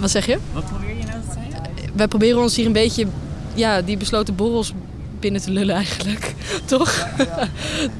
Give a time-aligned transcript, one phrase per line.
[0.00, 0.38] Wat zeg je?
[0.52, 1.72] Wat probeer je nou te zeggen?
[1.94, 3.06] Wij proberen ons hier een beetje
[3.54, 4.72] ja, die besloten borrels
[5.20, 6.34] binnen te lullen eigenlijk.
[6.64, 7.06] Toch?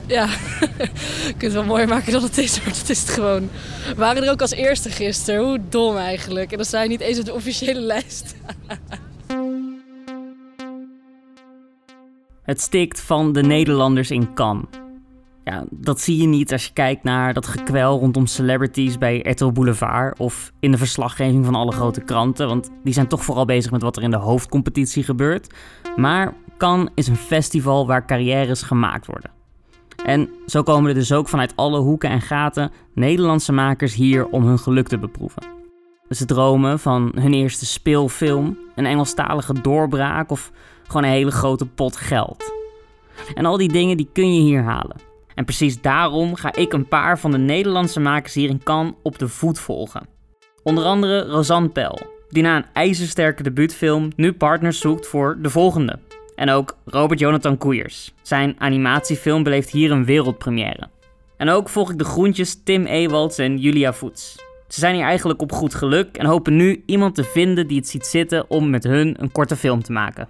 [0.07, 0.27] Ja.
[1.27, 3.51] Je kunt het wel mooier maken dan het is, maar dat is het gewoon.
[3.87, 5.45] We waren er ook als eerste gisteren.
[5.45, 6.51] Hoe dom eigenlijk.
[6.51, 8.35] En dan sta je niet eens op de officiële lijst.
[12.43, 14.65] Het stikt van de Nederlanders in Cannes.
[15.45, 19.51] Ja, dat zie je niet als je kijkt naar dat gekwel rondom celebrities bij RTL
[19.51, 23.71] Boulevard of in de verslaggeving van alle grote kranten, want die zijn toch vooral bezig
[23.71, 25.55] met wat er in de hoofdcompetitie gebeurt.
[25.97, 29.31] Maar Cannes is een festival waar carrières gemaakt worden.
[30.05, 34.45] En zo komen er dus ook vanuit alle hoeken en gaten Nederlandse makers hier om
[34.45, 35.43] hun geluk te beproeven.
[36.09, 41.97] Ze dromen van hun eerste speelfilm, een Engelstalige doorbraak of gewoon een hele grote pot
[41.97, 42.53] geld.
[43.35, 45.10] En al die dingen die kun je hier halen.
[45.41, 49.19] En precies daarom ga ik een paar van de Nederlandse makers hier in Cannes op
[49.19, 50.07] de voet volgen.
[50.63, 51.99] Onder andere Rosanne Pel,
[52.29, 55.99] die na een ijzersterke debuutfilm nu partners zoekt voor de volgende.
[56.35, 58.15] En ook Robert Jonathan Koeiers.
[58.23, 60.89] Zijn animatiefilm beleeft hier een wereldpremière.
[61.37, 64.37] En ook volg ik de groentjes Tim Ewalds en Julia Voets.
[64.69, 67.89] Ze zijn hier eigenlijk op goed geluk en hopen nu iemand te vinden die het
[67.89, 70.29] ziet zitten om met hun een korte film te maken.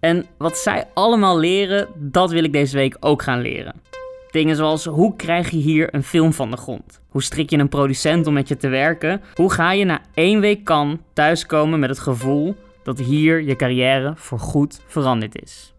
[0.00, 3.91] En wat zij allemaal leren, dat wil ik deze week ook gaan leren.
[4.32, 7.00] Dingen zoals hoe krijg je hier een film van de grond?
[7.08, 9.22] Hoe strik je een producent om met je te werken?
[9.34, 14.12] Hoe ga je na één week kan thuiskomen met het gevoel dat hier je carrière
[14.16, 15.74] voorgoed veranderd is?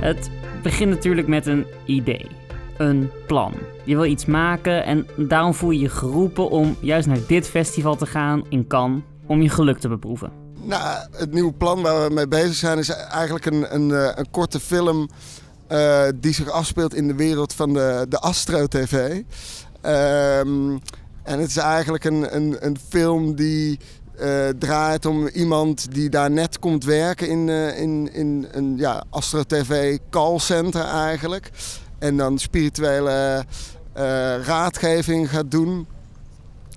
[0.00, 0.30] Het
[0.62, 2.26] begint natuurlijk met een idee,
[2.76, 3.52] een plan.
[3.84, 7.96] Je wil iets maken en daarom voel je je geroepen om juist naar dit festival
[7.96, 10.30] te gaan in Cannes om je geluk te beproeven.
[10.62, 14.30] Nou, het nieuwe plan waar we mee bezig zijn is eigenlijk een, een, eh, een
[14.30, 15.08] korte film
[15.68, 18.92] uh, die zich afspeelt in de wereld van de, de Astro TV.
[18.92, 20.80] Um,
[21.22, 23.78] en het is eigenlijk een, een, een film die
[24.20, 29.42] uh, draait om iemand die daar net komt werken in, in, in een ja, Astro
[29.42, 31.50] TV callcenter eigenlijk.
[31.98, 33.44] En dan spirituele
[34.44, 35.86] raadgeving gaat doen.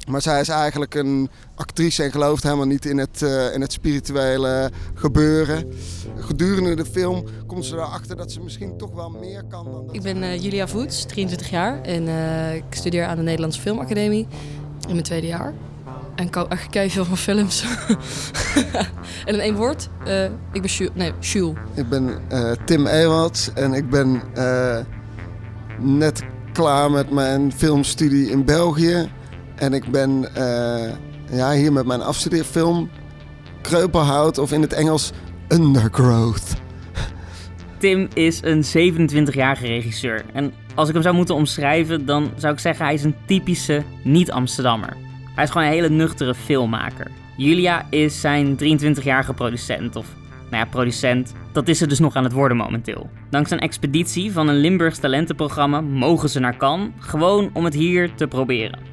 [0.08, 3.72] Maar zij is eigenlijk een actrice en gelooft helemaal niet in het, uh, in het
[3.72, 5.74] spirituele gebeuren.
[6.16, 9.96] Gedurende de film komt ze erachter dat ze misschien toch wel meer kan dan dat
[9.96, 14.28] Ik ben uh, Julia Voets, 23 jaar en uh, ik studeer aan de Nederlandse Filmacademie
[14.88, 15.54] in mijn tweede jaar.
[16.16, 17.66] En ik kijk veel van films.
[19.26, 19.90] en in één woord,
[20.52, 20.94] ik ben Jules.
[20.94, 21.58] Nee, Jules.
[21.74, 22.22] Ik ben
[22.66, 24.22] Tim Ewald en ik ben
[25.80, 29.10] net klaar met mijn filmstudie in België.
[29.56, 30.92] En ik ben uh,
[31.32, 32.90] ja, hier met mijn afstudeerfilm
[33.62, 35.12] Kreupelhout of in het Engels
[35.48, 36.54] Undergrowth.
[37.78, 40.26] Tim is een 27-jarige regisseur.
[40.34, 43.84] En als ik hem zou moeten omschrijven, dan zou ik zeggen hij is een typische
[44.04, 44.98] niet-Amsterdammer.
[45.36, 47.08] Hij is gewoon een hele nuchtere filmmaker.
[47.38, 50.06] Julia is zijn 23-jarige producent, of
[50.50, 53.10] nou ja, producent, dat is ze dus nog aan het worden momenteel.
[53.30, 58.16] Dankzij een expeditie van een Limburgs talentenprogramma mogen ze naar Cannes, gewoon om het hier
[58.16, 58.93] te proberen.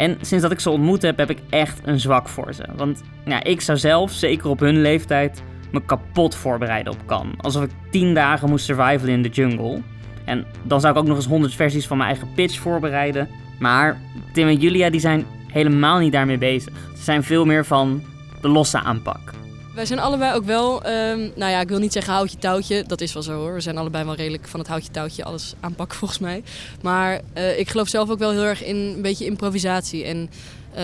[0.00, 2.64] En sinds dat ik ze ontmoet heb, heb ik echt een zwak voor ze.
[2.76, 7.34] Want ja, ik zou zelf, zeker op hun leeftijd, me kapot voorbereiden op kan.
[7.40, 9.82] Alsof ik 10 dagen moest survivalen in de jungle.
[10.24, 13.28] En dan zou ik ook nog eens 100 versies van mijn eigen pitch voorbereiden.
[13.58, 14.00] Maar
[14.32, 16.72] Tim en Julia die zijn helemaal niet daarmee bezig.
[16.96, 18.02] Ze zijn veel meer van
[18.40, 19.32] de losse aanpak.
[19.74, 23.00] Wij zijn allebei ook wel, um, nou ja, ik wil niet zeggen houtje touwtje, dat
[23.00, 23.54] is wel zo hoor.
[23.54, 26.42] We zijn allebei wel redelijk van het houtje touwtje alles aanpakken volgens mij.
[26.82, 30.04] Maar uh, ik geloof zelf ook wel heel erg in een beetje improvisatie.
[30.04, 30.76] En uh,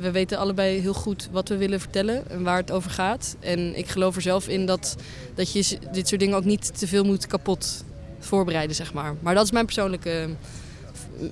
[0.00, 3.36] we weten allebei heel goed wat we willen vertellen en waar het over gaat.
[3.40, 4.96] En ik geloof er zelf in dat,
[5.34, 7.84] dat je dit soort dingen ook niet te veel moet kapot
[8.18, 9.14] voorbereiden, zeg maar.
[9.20, 10.28] Maar dat is mijn persoonlijke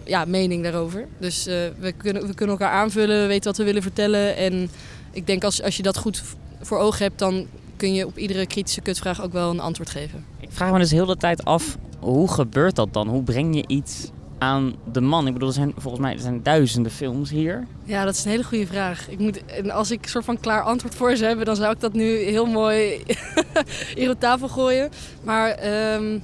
[0.05, 1.07] ja, mening daarover.
[1.19, 4.37] Dus we, kunnen, we kunnen elkaar aanvullen, we weten wat we willen vertellen.
[4.37, 4.71] En
[5.13, 6.23] ik denk als, als je dat goed
[6.61, 10.25] voor ogen hebt, dan kun je op iedere kritische kutvraag ook wel een antwoord geven.
[10.41, 13.09] Ik vraag me dus heel de tijd af, hoe gebeurt dat dan?
[13.09, 15.27] Hoe breng je iets aan de man?
[15.27, 17.67] Ik bedoel, er zijn volgens mij er zijn duizenden films hier.
[17.85, 19.09] Ja, dat is een hele goede vraag.
[19.09, 21.73] Ik moet, en als ik een soort van klaar antwoord voor ze hebben, dan zou
[21.73, 23.03] ik dat nu heel mooi
[23.97, 24.91] hier op tafel gooien.
[25.23, 25.49] Maar
[25.95, 26.23] um,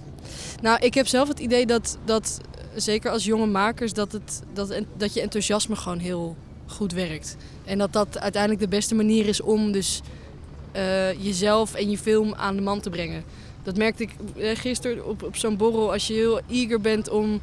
[0.63, 2.41] nou, ik heb zelf het idee dat, dat
[2.75, 6.37] zeker als jonge makers, dat, het, dat, dat je enthousiasme gewoon heel
[6.67, 7.37] goed werkt.
[7.65, 10.03] En dat dat uiteindelijk de beste manier is om dus
[10.77, 13.25] uh, jezelf en je film aan de man te brengen.
[13.63, 14.11] Dat merkte ik
[14.59, 15.93] gisteren op, op zo'n borrel.
[15.93, 17.41] Als je heel eager bent om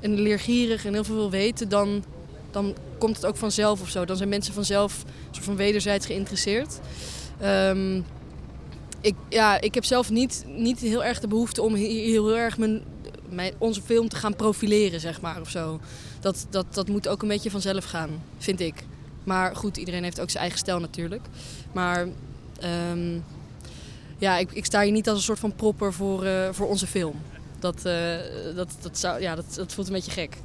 [0.00, 2.04] en leergierig en heel veel wil weten, dan,
[2.50, 4.04] dan komt het ook vanzelf of zo.
[4.04, 6.80] Dan zijn mensen vanzelf soort van wederzijds geïnteresseerd.
[7.44, 8.04] Um,
[9.00, 12.58] ik, ja, ik heb zelf niet, niet heel erg de behoefte om heel, heel erg
[12.58, 12.82] mijn,
[13.28, 15.80] mijn, onze film te gaan profileren, zeg maar, of zo.
[16.20, 18.74] Dat, dat, dat moet ook een beetje vanzelf gaan, vind ik.
[19.24, 21.22] Maar goed, iedereen heeft ook zijn eigen stijl natuurlijk.
[21.72, 22.08] Maar
[22.60, 23.18] ehm,
[24.18, 26.86] ja, ik, ik sta hier niet als een soort van propper voor, uh, voor onze
[26.86, 27.14] film.
[27.58, 27.94] Dat, uh,
[28.54, 30.36] dat, dat, zou, ja, dat, dat voelt een beetje gek.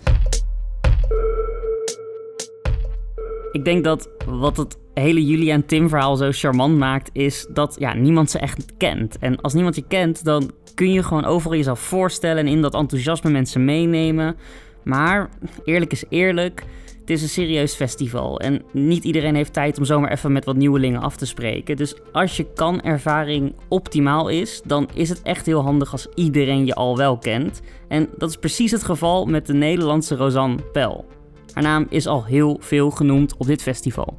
[3.52, 7.76] Ik denk dat wat het hele Julia en Tim verhaal zo charmant maakt, is dat
[7.80, 9.18] ja, niemand ze echt kent.
[9.18, 12.74] En als niemand je kent, dan kun je gewoon overal jezelf voorstellen en in dat
[12.74, 14.38] enthousiasme mensen meenemen.
[14.84, 15.30] Maar
[15.64, 16.64] eerlijk is eerlijk,
[17.10, 20.56] het is een serieus festival en niet iedereen heeft tijd om zomaar even met wat
[20.56, 21.76] nieuwelingen af te spreken.
[21.76, 26.76] Dus als je kan-ervaring optimaal is, dan is het echt heel handig als iedereen je
[26.76, 27.62] al wel kent.
[27.88, 31.06] En dat is precies het geval met de Nederlandse Rosanne Pel.
[31.54, 34.18] Haar naam is al heel veel genoemd op dit festival.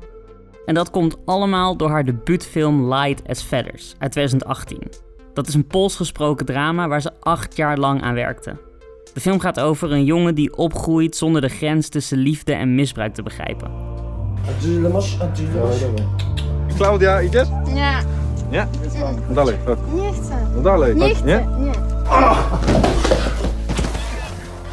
[0.67, 4.79] En dat komt allemaal door haar debuutfilm Light as Feathers uit 2018.
[5.35, 8.70] Dat is een Pools gesproken drama waar ze acht jaar lang aan werkte.
[9.15, 13.15] De film gaat over een jongen die opgroeit zonder de grens tussen liefde en misbruik
[13.15, 13.71] te begrijpen.
[16.77, 17.49] Claudia, idziesz?
[17.67, 18.03] Nie.
[18.51, 18.67] Nie?
[19.35, 19.79] Dalej, chodź.
[19.95, 20.63] Nie chcę.
[20.63, 21.17] Dalej, Nie chodź.
[21.17, 21.25] chcę.
[21.27, 21.65] Nie?
[21.65, 21.73] Nie.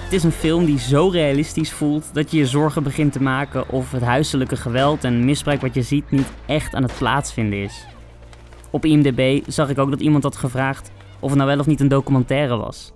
[0.04, 3.69] Het is een film die zo realistisch voelt dat je je zorgen begint te maken
[3.69, 7.86] of het huiselijke geweld en misbruik wat je ziet niet echt aan het plaatsvinden is.
[8.69, 11.80] Op IMDb zag ik ook dat iemand had gevraagd of het nou wel of niet
[11.80, 12.92] een documentaire was.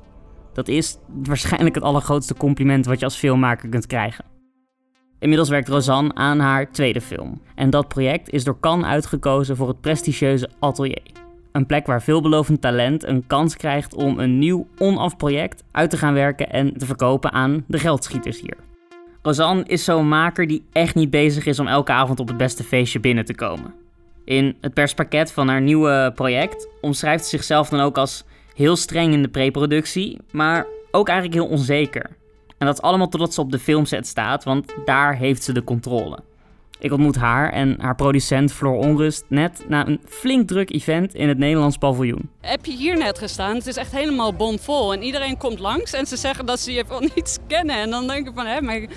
[0.53, 4.25] Dat is waarschijnlijk het allergrootste compliment wat je als filmmaker kunt krijgen.
[5.19, 7.42] Inmiddels werkt Rosanne aan haar tweede film.
[7.56, 11.01] En dat project is door Cannes uitgekozen voor het prestigieuze Atelier.
[11.51, 15.98] Een plek waar veelbelovend talent een kans krijgt om een nieuw onaf project uit te
[15.98, 18.57] gaan werken en te verkopen aan de geldschieters hier.
[19.21, 22.63] Rosanne is zo'n maker die echt niet bezig is om elke avond op het beste
[22.63, 23.74] feestje binnen te komen.
[24.25, 28.25] In het perspakket van haar nieuwe project omschrijft ze zichzelf dan ook als
[28.61, 32.09] heel streng in de preproductie, maar ook eigenlijk heel onzeker.
[32.57, 36.19] En dat allemaal totdat ze op de filmset staat, want daar heeft ze de controle.
[36.79, 41.27] Ik ontmoet haar en haar producent Floor Onrust net na een flink druk event in
[41.27, 42.29] het Nederlands paviljoen.
[42.39, 43.55] Heb je hier net gestaan?
[43.55, 46.83] Het is echt helemaal bomvol en iedereen komt langs en ze zeggen dat ze je
[46.87, 47.75] van niets kennen.
[47.75, 48.89] En dan denk ik van, hé, maar ik,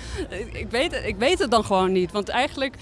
[0.51, 2.11] ik, weet, ik weet het dan gewoon niet.
[2.11, 2.75] Want eigenlijk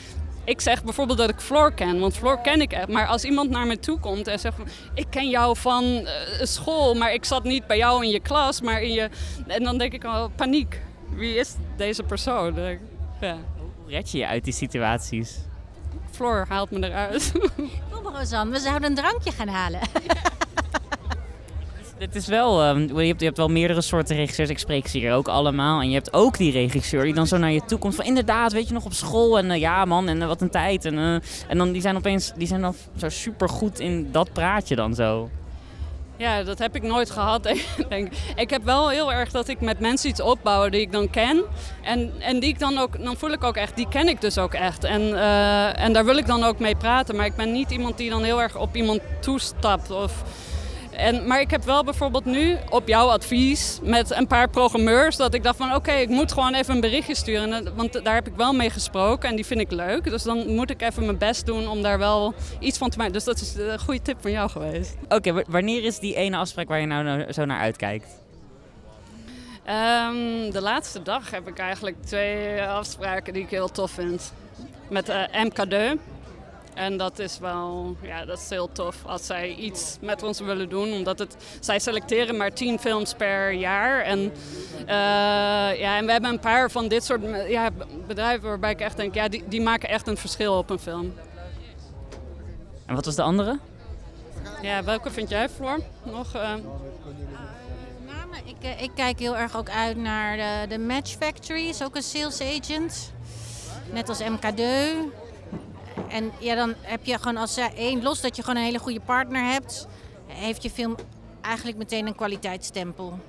[0.46, 2.88] ik zeg bijvoorbeeld dat ik Floor ken, want Floor ken ik echt.
[2.88, 4.68] Maar als iemand naar me toe komt en zegt van...
[4.94, 6.10] ik ken jou van uh,
[6.42, 9.10] school, maar ik zat niet bij jou in je klas, maar in je...
[9.48, 10.82] En dan denk ik al, paniek.
[11.10, 12.56] Wie is deze persoon?
[13.22, 13.38] Ja.
[13.58, 15.38] Hoe red je je uit die situaties?
[16.12, 17.32] Floor haalt me eruit.
[17.92, 19.80] Kom Rosanne, we zouden een drankje gaan halen.
[22.04, 24.98] Het is wel, um, je, hebt, je hebt wel meerdere soorten regisseurs, ik spreek ze
[24.98, 25.82] hier ook allemaal.
[25.82, 28.54] En je hebt ook die regisseur die dan zo naar je toe komt van inderdaad,
[28.54, 30.86] weet je nog op school en uh, ja man en uh, wat een tijd.
[30.86, 31.14] En, uh,
[31.48, 34.94] en dan die zijn opeens, die zijn dan zo super goed in dat praatje dan
[34.94, 35.30] zo.
[36.18, 37.44] Ja, dat heb ik nooit gehad.
[37.90, 38.14] denk.
[38.36, 41.44] Ik heb wel heel erg dat ik met mensen iets opbouw die ik dan ken.
[41.82, 44.38] En, en die ik dan ook, dan voel ik ook echt, die ken ik dus
[44.38, 44.84] ook echt.
[44.84, 45.18] En,
[45.76, 47.16] en daar wil ik dan ook mee praten.
[47.16, 49.92] Maar ik ben niet iemand die dan heel erg op iemand toestapt.
[49.92, 50.24] Of,
[50.96, 55.34] en, maar ik heb wel bijvoorbeeld nu op jouw advies met een paar programmeurs dat
[55.34, 57.76] ik dacht van oké, okay, ik moet gewoon even een berichtje sturen.
[57.76, 60.04] Want daar heb ik wel mee gesproken en die vind ik leuk.
[60.04, 63.14] Dus dan moet ik even mijn best doen om daar wel iets van te maken.
[63.14, 64.96] Dus dat is een goede tip van jou geweest.
[65.04, 68.08] Oké, okay, wanneer is die ene afspraak waar je nou zo naar uitkijkt?
[69.68, 74.34] Um, de laatste dag heb ik eigenlijk twee afspraken die ik heel tof vind.
[74.90, 76.00] Met uh, MK2.
[76.74, 80.70] En dat is wel, ja, dat is heel tof als zij iets met ons willen
[80.70, 80.94] doen.
[80.94, 84.02] Omdat het, zij selecteren maar tien films per jaar.
[84.02, 84.86] En, uh,
[85.80, 87.70] ja, en we hebben een paar van dit soort ja,
[88.08, 91.14] bedrijven waarbij ik echt denk, ja, die, die maken echt een verschil op een film.
[92.86, 93.60] En wat was de andere?
[94.62, 95.80] Ja, welke vind jij, Floor?
[96.04, 96.36] Nog?
[96.36, 96.54] Uh...
[98.46, 102.04] Ik, ik, kijk heel erg ook uit naar de, de Match Factory, is ook een
[102.04, 103.12] sales agent.
[103.92, 104.62] Net als MK2.
[106.14, 109.00] En ja, dan heb je gewoon als één, los dat je gewoon een hele goede
[109.00, 109.88] partner hebt,
[110.28, 110.96] heeft je film
[111.42, 113.20] eigenlijk meteen een kwaliteitsstempel.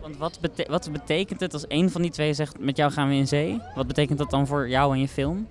[0.00, 3.08] Want wat, bete wat betekent het als één van die twee zegt met jou gaan
[3.08, 3.60] we in zee?
[3.74, 5.48] Wat betekent dat dan voor jou en je film?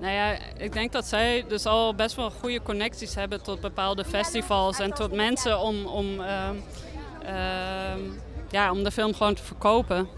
[0.00, 4.04] Nou ja, ik denk dat zij dus al best wel goede connecties hebben tot bepaalde
[4.04, 6.48] festivals en tot mensen om, om, uh,
[7.22, 7.30] uh,
[8.50, 10.08] ja, om de film gewoon te verkopen.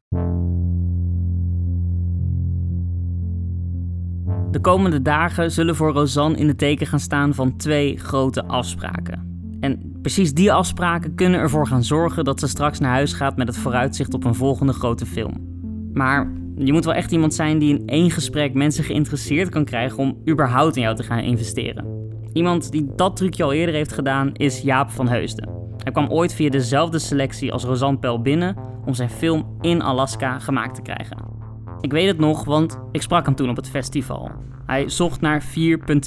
[4.53, 9.47] De komende dagen zullen voor Rosanne in het teken gaan staan van twee grote afspraken.
[9.61, 13.49] En precies die afspraken kunnen ervoor gaan zorgen dat ze straks naar huis gaat met
[13.49, 15.33] het vooruitzicht op een volgende grote film.
[15.93, 19.99] Maar je moet wel echt iemand zijn die in één gesprek mensen geïnteresseerd kan krijgen
[19.99, 22.11] om überhaupt in jou te gaan investeren.
[22.33, 25.49] Iemand die dat trucje al eerder heeft gedaan is Jaap van Heusden.
[25.77, 30.39] Hij kwam ooit via dezelfde selectie als Rosanne Pel binnen om zijn film in Alaska
[30.39, 31.42] gemaakt te krijgen.
[31.83, 34.31] Ik weet het nog, want ik sprak hem toen op het festival.
[34.67, 35.51] Hij zocht naar 4,2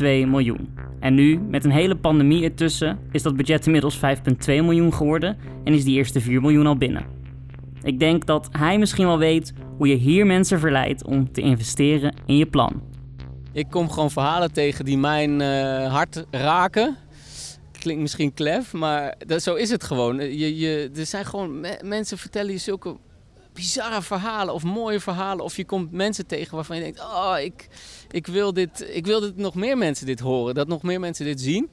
[0.04, 0.78] miljoen.
[1.00, 4.02] En nu, met een hele pandemie ertussen, is dat budget inmiddels 5,2
[4.46, 7.06] miljoen geworden en is die eerste 4 miljoen al binnen.
[7.84, 12.16] Ik denk dat hij misschien wel weet hoe je hier mensen verleidt om te investeren
[12.26, 12.82] in je plan.
[13.52, 16.96] Ik kom gewoon verhalen tegen die mijn uh, hart raken.
[17.80, 20.16] Klinkt misschien klef, maar dat, zo is het gewoon.
[20.16, 22.98] Je, je, er zijn gewoon me mensen vertellen je zulke
[23.56, 25.44] bizarre verhalen of mooie verhalen.
[25.44, 27.68] Of je komt mensen tegen waarvan je denkt: Oh, ik,
[28.12, 31.26] ik, wil dit, ik wil dat nog meer mensen dit horen, dat nog meer mensen
[31.26, 31.70] dit zien.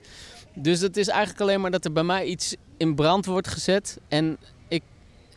[0.55, 3.99] Dus het is eigenlijk alleen maar dat er bij mij iets in brand wordt gezet.
[4.09, 4.83] En ik,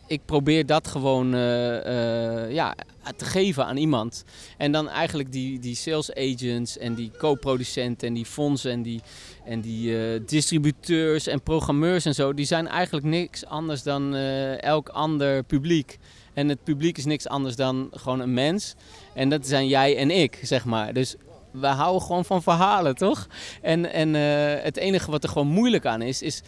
[0.06, 1.40] ik probeer dat gewoon uh,
[1.86, 2.74] uh, ja,
[3.16, 4.24] te geven aan iemand.
[4.56, 9.00] En dan eigenlijk die, die sales agents en die co-producenten en die fondsen en die,
[9.44, 12.34] en die uh, distributeurs en programmeurs en zo.
[12.34, 15.98] Die zijn eigenlijk niks anders dan elk ander publiek.
[16.36, 18.74] En het publiek is niks anders dan gewoon een mens.
[19.14, 20.92] En dat zijn jij en ik, zeg maar.
[20.92, 21.16] Dus
[21.50, 23.26] we houden gewoon van verhalen, toch?
[23.62, 26.42] En, en uh, het enige wat er gewoon moeilijk aan is, is...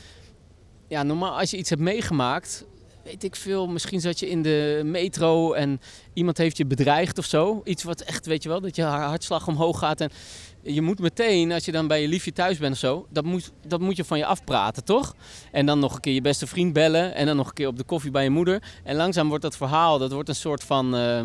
[0.89, 2.65] Ja, normaal als je iets hebt meegemaakt,
[3.05, 3.69] weet ik veel.
[3.69, 5.81] Misschien zat je in de metro en
[6.13, 7.61] iemand heeft je bedreigd of zo.
[7.65, 10.01] Iets wat echt, weet je wel, dat je hartslag omhoog gaat.
[10.01, 10.11] En
[10.75, 13.53] je moet meteen, als je dan bij je liefje thuis bent of zo, dat moet,
[13.67, 15.15] dat moet je van je afpraten, toch?
[15.53, 17.77] En dan nog een keer je beste vriend bellen en dan nog een keer op
[17.77, 18.63] de koffie bij je moeder.
[18.85, 21.21] En langzaam wordt dat verhaal, dat wordt een soort van uh,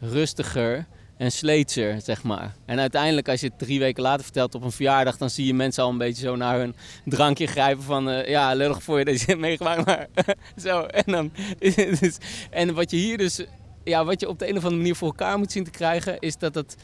[0.00, 2.54] rustiger en sleetser, zeg maar.
[2.64, 5.54] En uiteindelijk, als je het drie weken later vertelt op een verjaardag, dan zie je
[5.54, 9.04] mensen al een beetje zo naar hun drankje grijpen van, uh, ja, lullig voor je
[9.04, 10.06] dat je meegemaakt, maar
[10.64, 10.80] zo.
[10.80, 11.32] En, dan,
[12.00, 12.16] dus,
[12.50, 13.44] en wat je hier dus,
[13.84, 16.18] ja, wat je op de een of andere manier voor elkaar moet zien te krijgen,
[16.20, 16.76] is dat het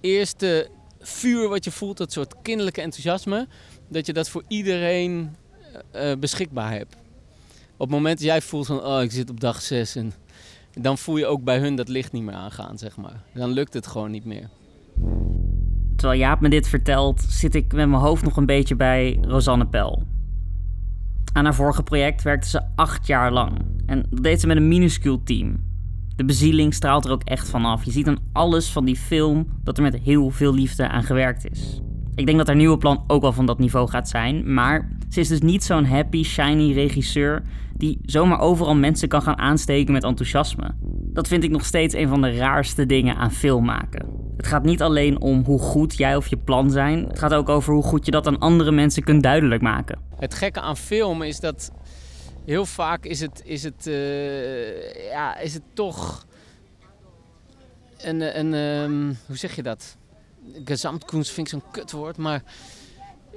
[0.00, 0.68] eerste
[1.00, 3.48] vuur wat je voelt, dat soort kinderlijke enthousiasme,
[3.88, 5.36] dat je dat voor iedereen
[5.96, 6.96] uh, beschikbaar hebt.
[7.72, 10.12] Op het moment dat jij voelt van, oh, ik zit op dag 6 en
[10.72, 13.22] dan voel je ook bij hun dat licht niet meer aangaan, zeg maar.
[13.34, 14.48] Dan lukt het gewoon niet meer.
[15.96, 19.66] Terwijl Jaap me dit vertelt, zit ik met mijn hoofd nog een beetje bij Rosanne
[19.66, 20.02] Pel.
[21.32, 23.58] Aan haar vorige project werkte ze acht jaar lang.
[23.86, 25.69] En dat deed ze met een minuscuul team.
[26.16, 27.84] De bezieling straalt er ook echt vanaf.
[27.84, 31.50] Je ziet aan alles van die film dat er met heel veel liefde aan gewerkt
[31.50, 31.80] is.
[32.14, 35.20] Ik denk dat haar nieuwe plan ook wel van dat niveau gaat zijn, maar ze
[35.20, 37.42] is dus niet zo'n happy, shiny regisseur
[37.76, 40.70] die zomaar overal mensen kan gaan aansteken met enthousiasme.
[41.12, 44.06] Dat vind ik nog steeds een van de raarste dingen aan film maken.
[44.36, 47.48] Het gaat niet alleen om hoe goed jij of je plan zijn, het gaat ook
[47.48, 49.98] over hoe goed je dat aan andere mensen kunt duidelijk maken.
[50.16, 51.72] Het gekke aan film is dat
[52.50, 56.26] heel vaak is het, is het, uh, ja, is het toch
[57.98, 59.96] een, een um, hoe zeg je dat?
[60.64, 62.42] Gesamtkunst vind ik zo'n kutwoord, maar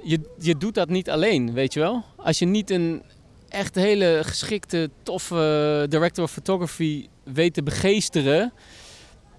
[0.02, 2.04] je, je doet dat niet alleen, weet je wel?
[2.16, 3.02] Als je niet een
[3.48, 8.52] echt hele geschikte, toffe director of photography weet te begeesteren,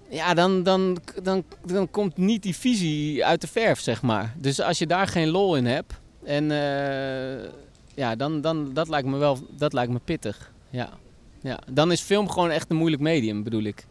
[0.08, 4.34] ja, dan, dan, dan, dan komt niet die visie uit de verf, zeg maar.
[4.38, 5.92] Dus als je daar geen lol in hebt,
[6.24, 7.50] en uh,
[7.96, 10.52] ja, dan, dan dat lijkt me wel, dat lijkt me pittig.
[10.70, 10.88] Ja.
[11.40, 11.58] Ja.
[11.72, 13.86] Dan is film gewoon echt een moeilijk medium, bedoel ik.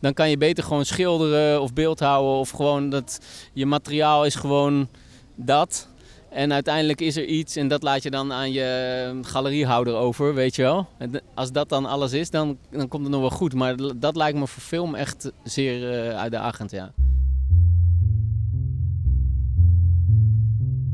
[0.00, 3.20] Dan kan je beter gewoon schilderen of beeldhouden of gewoon dat
[3.52, 4.88] je materiaal is gewoon
[5.34, 5.88] dat.
[6.30, 10.56] En uiteindelijk is er iets en dat laat je dan aan je galeriehouder over, weet
[10.56, 10.88] je wel.
[11.34, 13.54] Als dat dan alles is, dan, dan komt het nog wel goed.
[13.54, 16.92] Maar dat lijkt me voor film echt zeer uh, uitdagend, ja.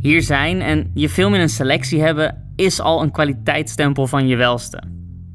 [0.00, 4.36] Hier zijn en je film in een selectie hebben is al een kwaliteitsstempel van je
[4.36, 4.82] welste.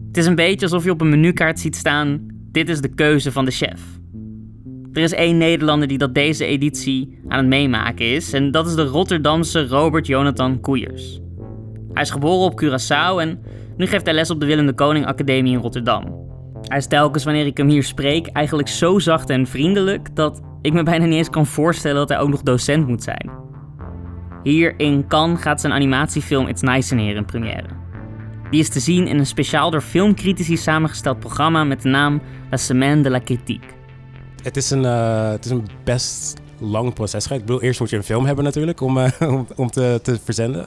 [0.08, 2.20] Het is een beetje alsof je op een menukaart ziet staan:
[2.52, 3.82] dit is de keuze van de chef.
[4.94, 8.76] Er is één Nederlander die dat deze editie aan het meemaken is, en dat is
[8.76, 11.20] de Rotterdamse Robert Jonathan Koeiers.
[11.94, 13.40] Hij is geboren op Curaçao en
[13.78, 16.30] nu geeft hij les op de Willem de Koning Academie in Rotterdam.
[16.62, 20.74] Hij is telkens wanneer ik hem hier spreek eigenlijk zo zacht en vriendelijk dat ik
[20.74, 23.32] me bijna niet eens kan voorstellen dat hij ook nog docent moet zijn.
[24.44, 27.66] Hier in Cannes gaat zijn animatiefilm It's Nice in Here in première.
[28.50, 32.58] Die is te zien in een speciaal door filmcritici samengesteld programma met de naam La
[32.58, 33.68] Semaine de la Critique.
[34.44, 37.28] Het is een, uh, het is een best lang proces.
[37.28, 39.10] Ik bedoel, eerst moet je een film hebben natuurlijk om, uh,
[39.56, 40.66] om, te, te verzenden.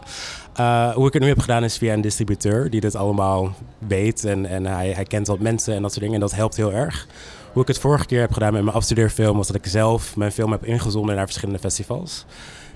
[0.61, 4.25] Uh, hoe ik het nu heb gedaan is via een distributeur die dit allemaal weet.
[4.25, 6.21] En, en hij, hij kent wat mensen en dat soort dingen.
[6.21, 7.07] En dat helpt heel erg.
[7.53, 10.33] Hoe ik het vorige keer heb gedaan met mijn afstudeerfilm was dat ik zelf mijn
[10.33, 12.27] film heb ingezonden naar verschillende festivals.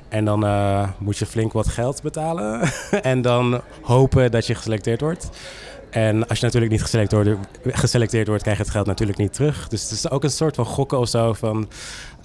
[0.09, 2.71] En dan uh, moet je flink wat geld betalen.
[3.03, 5.31] en dan hopen dat je geselecteerd wordt.
[5.91, 9.33] En als je natuurlijk niet geselecteerd wordt, geselecteerd wordt, krijg je het geld natuurlijk niet
[9.33, 9.69] terug.
[9.69, 11.69] Dus het is ook een soort van gokken of zo van...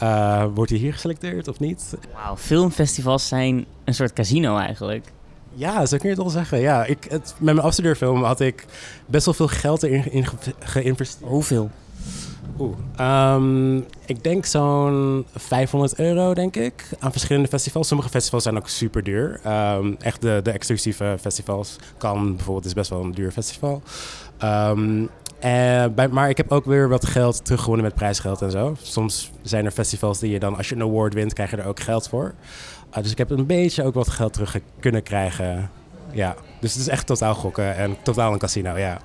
[0.03, 1.95] Uh, wordt hij hier geselecteerd of niet?
[2.13, 5.05] Wauw, filmfestivals zijn een soort casino eigenlijk.
[5.53, 6.59] Ja, zo kun je het wel zeggen.
[6.59, 8.65] Ja, ik, het, met mijn afstudeerfilm had ik
[9.05, 10.25] best wel veel geld erin in,
[10.59, 11.29] geïnvesteerd.
[11.29, 11.69] Hoeveel?
[12.59, 12.77] Oeh,
[13.35, 17.87] um, ik denk zo'n 500 euro, denk ik, aan verschillende festivals.
[17.87, 19.41] Sommige festivals zijn ook super duur.
[19.47, 21.75] Um, echt de, de exclusieve festivals.
[21.97, 23.81] Kan bijvoorbeeld is best wel een duur festival.
[25.39, 28.75] En bij, maar ik heb ook weer wat geld teruggewonnen met prijsgeld en zo.
[28.81, 31.67] Soms zijn er festivals die je dan, als je een award wint, krijg je er
[31.67, 32.33] ook geld voor.
[32.97, 35.69] Uh, dus ik heb een beetje ook wat geld terug kunnen krijgen.
[36.11, 38.99] Ja, dus het is echt totaal gokken en totaal een casino, ja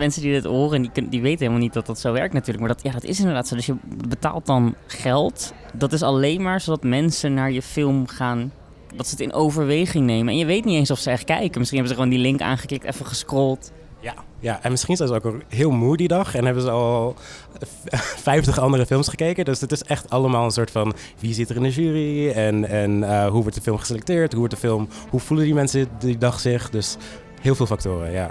[0.00, 2.58] mensen die dit horen, die, die weten helemaal niet dat dat zo werkt natuurlijk.
[2.58, 3.54] Maar dat, ja, dat is inderdaad zo.
[3.54, 3.76] Dus je
[4.08, 5.52] betaalt dan geld.
[5.74, 8.52] Dat is alleen maar zodat mensen naar je film gaan
[8.96, 10.32] dat ze het in overweging nemen.
[10.32, 11.58] En je weet niet eens of ze echt kijken.
[11.58, 13.72] Misschien hebben ze gewoon die link aangeklikt, even gescrolld.
[14.00, 17.14] Ja, ja, en misschien zijn ze ook heel moe die dag en hebben ze al
[18.30, 19.44] 50 andere films gekeken.
[19.44, 22.68] Dus het is echt allemaal een soort van wie zit er in de jury en,
[22.68, 25.88] en uh, hoe wordt de film geselecteerd, hoe wordt de film, hoe voelen die mensen
[25.98, 26.70] die dag zich.
[26.70, 26.96] Dus
[27.40, 28.30] heel veel factoren, ja.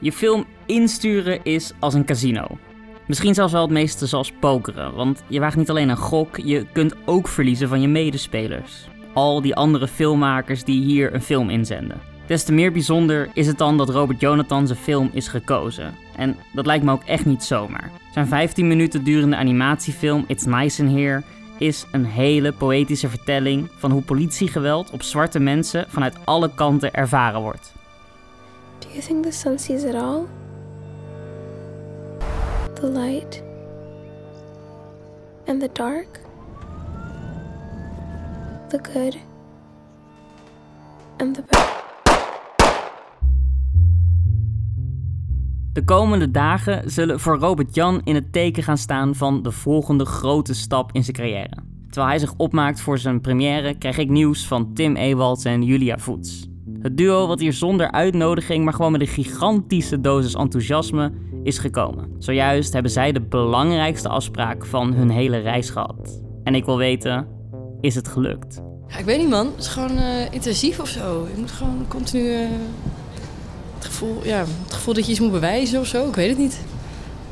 [0.00, 2.46] Je film insturen is als een casino.
[3.06, 6.66] Misschien zelfs wel het meeste zoals pokeren, want je waagt niet alleen een gok, je
[6.72, 8.88] kunt ook verliezen van je medespelers.
[9.14, 12.00] Al die andere filmmakers die hier een film inzenden.
[12.26, 15.94] Des te meer bijzonder is het dan dat Robert Jonathan zijn film is gekozen.
[16.16, 17.90] En dat lijkt me ook echt niet zomaar.
[18.12, 21.22] Zijn 15 minuten durende animatiefilm It's Nice in Here
[21.58, 27.40] is een hele poëtische vertelling van hoe politiegeweld op zwarte mensen vanuit alle kanten ervaren
[27.40, 27.72] wordt.
[28.92, 30.26] You think the sun sees it all?
[32.74, 33.42] The light
[35.46, 36.20] and the dark?
[38.68, 39.16] The good
[41.18, 41.68] and the bad?
[45.72, 50.04] De komende dagen zullen voor Robert Jan in het teken gaan staan van de volgende
[50.04, 51.56] grote stap in zijn carrière.
[51.86, 55.98] Terwijl hij zich opmaakt voor zijn première, krijg ik nieuws van Tim Ewald en Julia
[55.98, 56.49] Voets.
[56.82, 62.08] Het duo wat hier zonder uitnodiging, maar gewoon met een gigantische dosis enthousiasme is gekomen.
[62.18, 66.22] Zojuist hebben zij de belangrijkste afspraak van hun hele reis gehad.
[66.44, 67.28] En ik wil weten,
[67.80, 68.62] is het gelukt?
[68.88, 71.26] Ja, ik weet niet man, het is gewoon uh, intensief of zo.
[71.34, 72.48] Je moet gewoon continu uh,
[73.74, 76.38] het, gevoel, ja, het gevoel dat je iets moet bewijzen of zo, ik weet het
[76.38, 76.60] niet.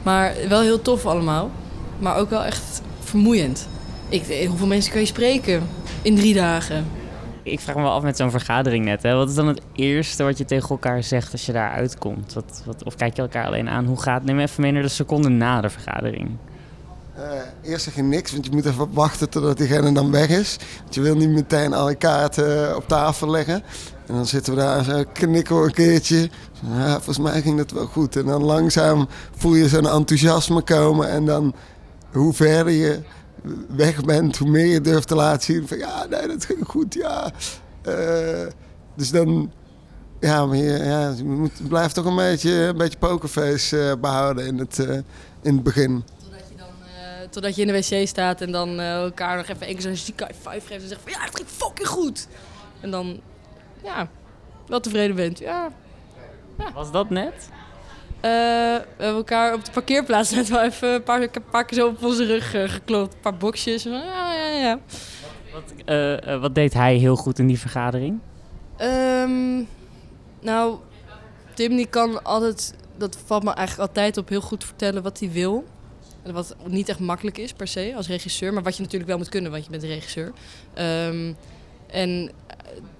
[0.02, 1.50] Maar wel heel tof allemaal,
[1.98, 3.68] maar ook wel echt vermoeiend.
[4.08, 5.62] Ik, hoeveel mensen kan je spreken
[6.02, 6.86] in drie dagen?
[7.50, 9.02] Ik vraag me wel af met zo'n vergadering net.
[9.02, 9.14] Hè?
[9.14, 12.32] Wat is dan het eerste wat je tegen elkaar zegt als je daar uitkomt?
[12.32, 13.84] Wat, wat, of kijk je elkaar alleen aan?
[13.84, 16.30] Hoe gaat Neem even mee de seconde na de vergadering.
[17.18, 17.24] Uh,
[17.70, 20.56] eerst zeg je niks, want je moet even wachten totdat diegene dan weg is.
[20.82, 23.62] Want je wil niet meteen alle kaarten op tafel leggen.
[24.06, 26.30] En dan zitten we daar zo knikken een keertje.
[26.76, 28.16] Ja, volgens mij ging dat wel goed.
[28.16, 31.10] En dan langzaam voel je zo'n enthousiasme komen.
[31.10, 31.54] En dan
[32.12, 33.02] hoe verder je
[33.68, 36.94] weg bent, hoe meer je durft te laten zien van ja, nee, dat ging goed,
[36.94, 37.30] ja.
[37.88, 38.46] Uh,
[38.94, 39.52] dus dan,
[40.20, 44.46] ja, maar je, ja, je moet, blijft toch een beetje, een beetje pokerface uh, behouden
[44.46, 44.94] in het, uh,
[45.42, 46.04] in het begin.
[46.22, 49.82] Totdat je, dan, totdat je in de wc staat en dan elkaar nog even één
[49.82, 52.28] zo'n zieke high five geeft en zegt van ja, het ging fucking goed.
[52.80, 53.20] En dan,
[53.82, 54.08] ja,
[54.66, 55.38] wel tevreden bent.
[55.38, 55.70] Ja.
[56.58, 56.72] ja.
[56.72, 57.48] Was dat net?
[58.18, 61.78] Uh, we hebben elkaar op de parkeerplaats net wel even een paar, een paar keer
[61.78, 63.14] zo op onze rug uh, geklopt.
[63.14, 63.82] Een paar boxjes.
[63.82, 64.78] Ja, ja, ja.
[65.52, 68.18] Wat, uh, wat, deed hij heel goed in die vergadering?
[68.80, 69.68] Um,
[70.40, 70.78] nou,
[71.54, 75.30] Tim die kan altijd, dat valt me eigenlijk altijd op, heel goed vertellen wat hij
[75.30, 75.64] wil.
[76.32, 79.28] Wat niet echt makkelijk is per se als regisseur, maar wat je natuurlijk wel moet
[79.28, 80.32] kunnen, want je bent een regisseur.
[81.06, 81.36] Um,
[81.86, 82.30] en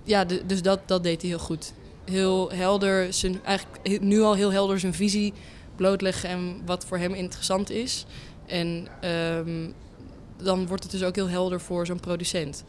[0.05, 1.73] ja, dus dat, dat deed hij heel goed
[2.09, 5.33] heel helder, zijn, eigenlijk nu al heel helder zijn visie
[5.77, 8.05] blootleggen en wat voor hem interessant is.
[8.47, 8.89] En
[9.37, 9.75] um,
[10.37, 12.65] dan wordt het dus ook heel helder voor zo'n producent.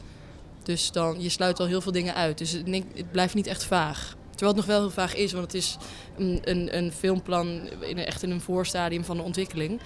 [0.64, 2.38] Dus dan, je sluit al heel veel dingen uit.
[2.38, 4.16] Dus het, het, blijft niet echt vaag.
[4.30, 5.78] Terwijl het nog wel heel vaag is, want het is
[6.18, 9.80] een, een, een filmplan in, echt in een voorstadium van de ontwikkeling.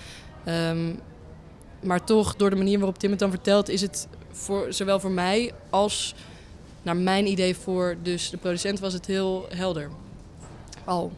[0.48, 1.00] Um,
[1.82, 5.12] maar toch, door de manier waarop Tim het dan vertelt, is het voor, zowel voor
[5.12, 6.16] mij als
[6.84, 9.90] naar mijn idee voor dus de producent was het heel helder.
[10.84, 11.12] Al.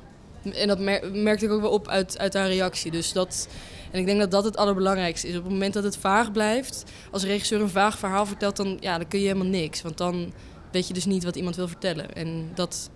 [0.54, 0.80] En dat
[1.14, 2.92] merkte ik ook wel op uit, uit haar reactie.
[2.92, 3.48] Dus dat,
[3.92, 5.38] en ik denk dat dat het allerbelangrijkste is.
[5.38, 8.98] Op het moment dat het vaag blijft, als regisseur een vaag verhaal vertelt, dan, ja,
[8.98, 9.82] dan kun je helemaal niks.
[9.82, 10.34] Want dan
[10.72, 12.14] weet je dus niet wat iemand wil vertellen.
[12.14, 12.90] En dat,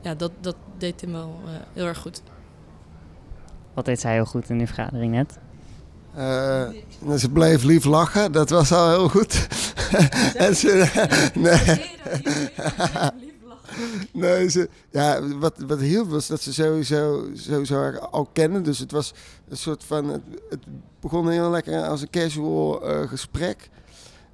[0.00, 2.22] ja, dat, dat deed hem wel uh, heel erg goed.
[3.74, 5.38] Wat deed zij heel goed in die vergadering net?
[6.18, 9.46] Uh, ze bleef lief lachen, dat was al heel goed.
[10.34, 10.90] en ze,
[11.34, 11.92] nee.
[14.12, 18.62] nee, ze, ja, wat, wat hielp was dat ze sowieso, sowieso al kennen.
[18.62, 19.14] Dus het was
[19.48, 20.08] een soort van.
[20.08, 20.60] Het, het
[21.00, 23.70] begon heel lekker als een casual uh, gesprek.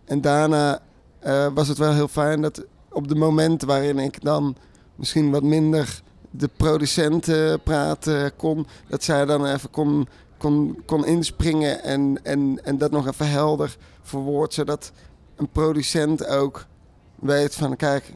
[0.04, 0.80] En daarna
[1.26, 4.56] uh, was het wel heel fijn dat op de momenten waarin ik dan
[4.94, 10.08] misschien wat minder de producenten praten kon, dat zij dan even kon,
[10.40, 14.92] kon, kon inspringen en, en, en dat nog even helder verwoord, zodat
[15.36, 16.66] een producent ook
[17.14, 18.12] weet van kijk,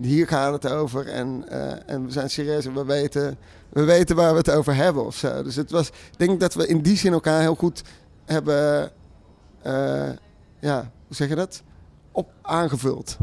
[0.00, 4.16] hier gaat het over en, uh, en we zijn serieus en we weten, we weten
[4.16, 5.42] waar we het over hebben of zo.
[5.42, 7.82] Dus het was, ik denk dat we in die zin elkaar heel goed
[8.24, 8.90] hebben,
[9.66, 10.10] uh,
[10.60, 11.62] ja, hoe zeg je dat?
[12.12, 13.16] Op aangevuld.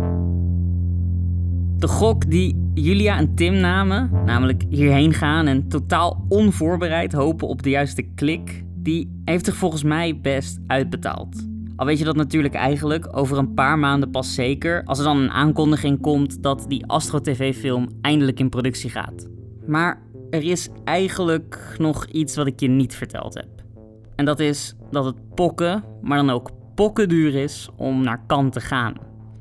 [1.78, 7.64] De gok die Julia en Tim namen, namelijk hierheen gaan en totaal onvoorbereid hopen op
[7.64, 11.48] de juiste klik, die heeft zich volgens mij best uitbetaald.
[11.76, 15.18] Al weet je dat natuurlijk eigenlijk over een paar maanden pas zeker, als er dan
[15.18, 19.28] een aankondiging komt dat die Astro TV-film eindelijk in productie gaat.
[19.68, 23.50] Maar er is eigenlijk nog iets wat ik je niet verteld heb.
[24.16, 28.54] En dat is dat het pokken, maar dan ook pokken duur is om naar Cannes
[28.54, 28.94] te gaan.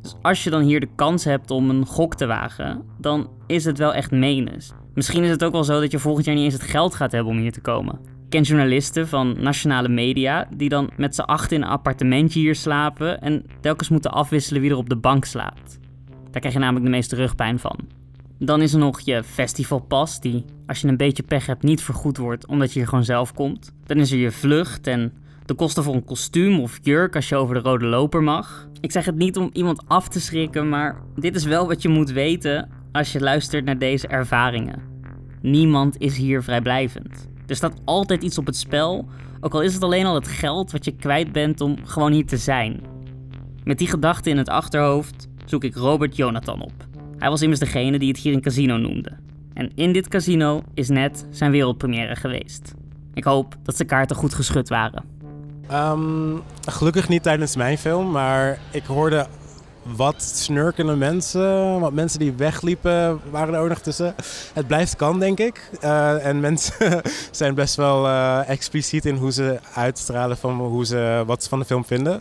[0.05, 3.65] Dus als je dan hier de kans hebt om een gok te wagen, dan is
[3.65, 4.73] het wel echt menens.
[4.95, 7.13] Misschien is het ook wel zo dat je volgend jaar niet eens het geld gaat
[7.13, 7.95] hebben om hier te komen.
[7.95, 12.55] Ik ken journalisten van nationale media die dan met z'n acht in een appartementje hier
[12.55, 15.79] slapen en telkens moeten afwisselen wie er op de bank slaapt.
[16.31, 17.79] Daar krijg je namelijk de meeste rugpijn van.
[18.39, 22.17] Dan is er nog je festivalpas, die als je een beetje pech hebt niet vergoed
[22.17, 23.73] wordt omdat je hier gewoon zelf komt.
[23.87, 25.13] Dan is er je vlucht en
[25.45, 28.69] de kosten voor een kostuum of jurk als je over de rode loper mag.
[28.81, 31.89] Ik zeg het niet om iemand af te schrikken, maar dit is wel wat je
[31.89, 34.83] moet weten als je luistert naar deze ervaringen.
[35.43, 37.29] Niemand is hier vrijblijvend.
[37.47, 39.09] Er staat altijd iets op het spel,
[39.41, 42.27] ook al is het alleen al het geld wat je kwijt bent om gewoon hier
[42.27, 42.81] te zijn.
[43.65, 46.73] Met die gedachte in het achterhoofd zoek ik Robert Jonathan op.
[47.19, 49.13] Hij was immers degene die het hier een casino noemde.
[49.55, 52.75] En in dit casino is net zijn wereldpremière geweest.
[53.15, 55.14] Ik hoop dat zijn kaarten goed geschud waren.
[55.73, 59.27] Um, gelukkig niet tijdens mijn film, maar ik hoorde
[59.83, 61.81] wat snurkende mensen.
[61.81, 64.15] Wat mensen die wegliepen waren er ook nog tussen.
[64.53, 65.71] Het blijft kan, denk ik.
[65.83, 71.23] Uh, en mensen zijn best wel uh, expliciet in hoe ze uitstralen van hoe ze,
[71.27, 72.21] wat ze van de film vinden.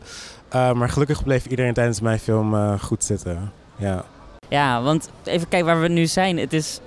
[0.55, 3.51] Uh, maar gelukkig bleef iedereen tijdens mijn film goed zitten.
[3.75, 4.05] Ja.
[4.49, 6.37] ja, want even kijken waar we nu zijn.
[6.37, 6.79] Het is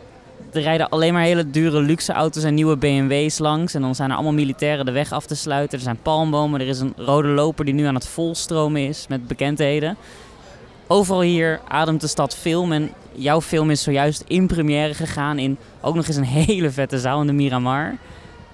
[0.52, 3.74] er rijden alleen maar hele dure luxe auto's en nieuwe BMW's langs.
[3.74, 5.78] En dan zijn er allemaal militairen de weg af te sluiten.
[5.78, 6.60] Er zijn palmbomen.
[6.60, 9.96] Er is een rode loper die nu aan het volstromen is met bekendheden.
[10.86, 12.72] Overal hier ademt de stad film.
[12.72, 16.98] En jouw film is zojuist in première gegaan in ook nog eens een hele vette
[16.98, 17.94] zaal in de Miramar.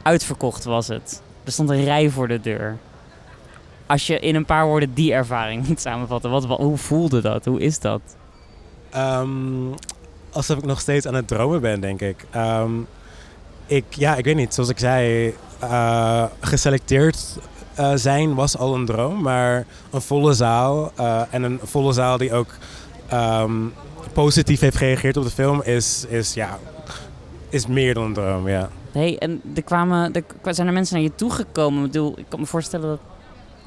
[0.02, 1.22] Uitverkocht was het.
[1.44, 2.76] Er stond een rij voor de deur.
[3.86, 7.44] Als je in een paar woorden die ervaring moet samenvatten, wat, hoe voelde dat?
[7.44, 8.00] Hoe is dat?
[8.96, 9.74] Um,
[10.32, 12.24] alsof ik nog steeds aan het dromen ben, denk ik.
[12.30, 12.70] Ehm,
[13.66, 14.54] ik, ja, ik weet niet.
[14.54, 17.38] Zoals ik zei, uh, geselecteerd
[17.78, 19.22] uh, zijn was al een droom.
[19.22, 22.54] Maar een volle zaal uh, en een volle zaal die ook
[23.12, 23.72] um,
[24.12, 26.58] positief heeft gereageerd op de film is, is, ja,
[27.48, 28.68] is meer dan een droom, ja.
[28.92, 31.84] hey, en er kwamen, er, zijn er mensen naar je toegekomen?
[31.84, 33.00] Ik bedoel, ik kan me voorstellen dat...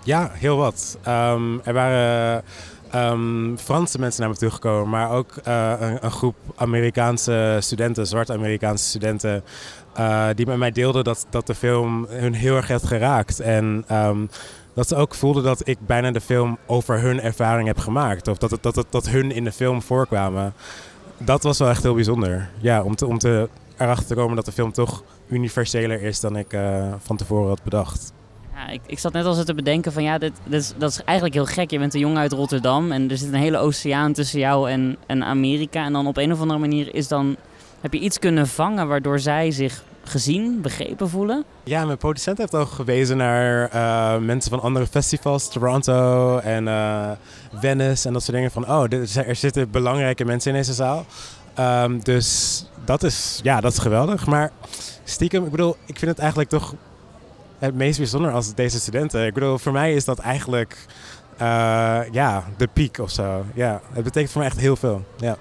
[0.04, 0.98] Ja, heel wat.
[1.08, 2.44] Um, er waren
[2.96, 8.34] um, Franse mensen naar me toe gekomen, maar ook uh, een, groep Amerikaanse studenten, zwarte
[8.34, 9.44] Amerikaanse studenten,
[10.00, 13.40] uh, die met mij deelden dat, dat de film hun heel erg heeft geraakt.
[13.40, 14.30] En um,
[14.74, 18.28] dat ze ook voelden dat ik bijna de film over hun ervaring heb gemaakt.
[18.28, 20.54] Of dat, het, dat, het, dat hun in de film voorkwamen.
[21.18, 22.50] Dat was wel echt heel bijzonder.
[22.60, 26.36] Ja, om, te, om te, erachter te komen dat de film toch universeler is dan
[26.36, 28.14] ik uh, van tevoren had bedacht.
[28.56, 31.04] Ja, ik, ik zat net al te bedenken van ja, dit, dit is, dat is
[31.04, 31.72] eigenlijk heel gek.
[31.72, 34.98] Je bent een jongen uit Rotterdam en er zit een hele oceaan tussen jou en,
[35.08, 35.86] en Amerika.
[35.86, 37.36] En dan op een of andere manier is dan,
[37.82, 41.44] heb je iets kunnen vangen waardoor zij zich gezien, begrepen voelen?
[41.64, 47.12] Ja, mijn producent heeft ook gewezen naar uh, mensen van andere festivals, Toronto en uh,
[47.54, 48.52] Venice en dat soort dingen.
[48.52, 48.84] Van oh,
[49.28, 51.06] er zitten belangrijke mensen in deze zaal.
[51.60, 54.26] Um, dus dat is, ja, dat is geweldig.
[54.26, 54.52] Maar
[55.04, 56.74] stiekem, ik bedoel, ik vind het eigenlijk toch
[57.66, 59.26] het meest bijzonder als deze studenten.
[59.26, 60.86] Ik bedoel, voor mij is dat eigenlijk
[61.42, 63.46] uh, ja, de piek of zo.
[63.54, 65.04] Ja, het betekent voor mij echt heel veel.
[65.18, 65.38] Ja.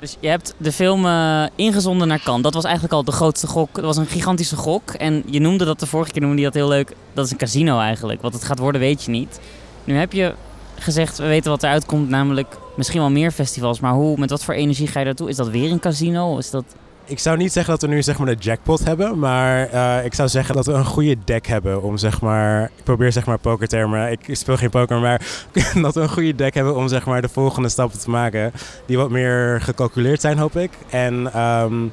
[0.00, 2.42] Dus je hebt de film uh, ingezonden naar Cannes.
[2.42, 3.74] Dat was eigenlijk al de grootste gok.
[3.74, 4.90] Dat was een gigantische gok.
[4.90, 6.92] En je noemde dat de vorige keer, noemde je dat heel leuk.
[7.12, 8.22] Dat is een casino eigenlijk.
[8.22, 9.40] Wat het gaat worden, weet je niet.
[9.84, 10.34] Nu heb je
[10.78, 13.80] gezegd, we weten wat eruit komt, namelijk misschien wel meer festivals.
[13.80, 15.28] Maar hoe, met wat voor energie ga je daartoe?
[15.28, 16.38] Is dat weer een casino?
[16.38, 16.64] Is dat
[17.10, 20.14] ik zou niet zeggen dat we nu zeg maar de jackpot hebben, maar uh, ik
[20.14, 23.38] zou zeggen dat we een goede deck hebben om zeg maar, ik probeer zeg maar
[23.38, 25.46] pokertermen, ik speel geen poker, maar
[25.82, 28.52] dat we een goede deck hebben om zeg maar de volgende stappen te maken
[28.86, 31.92] die wat meer gecalculeerd zijn hoop ik en um,